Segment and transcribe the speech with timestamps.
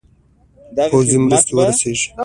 [0.91, 2.07] پوځي مرستي ورسیږي.